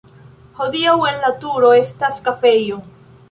Hodiaŭ 0.59 0.95
en 1.09 1.19
la 1.27 1.31
turo 1.45 1.69
estas 1.81 2.25
kafejo. 2.29 2.81